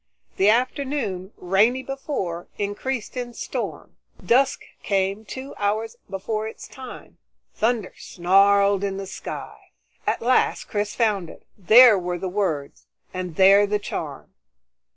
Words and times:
The 0.37 0.49
afternoon, 0.49 1.31
rainy 1.37 1.83
before, 1.83 2.47
increased 2.57 3.15
in 3.15 3.35
storm. 3.35 3.97
Dusk 4.25 4.61
came 4.81 5.25
two 5.25 5.53
hours 5.59 5.95
before 6.09 6.47
its 6.47 6.67
time; 6.67 7.19
thunder 7.53 7.93
snarled 7.95 8.83
in 8.83 8.97
the 8.97 9.05
sky. 9.05 9.57
At 10.07 10.23
last 10.23 10.63
Chris 10.63 10.95
found 10.95 11.29
it. 11.29 11.45
There 11.55 11.99
were 11.99 12.17
the 12.17 12.29
words, 12.29 12.87
and 13.13 13.35
there 13.35 13.67
the 13.67 13.77
charm. 13.77 14.33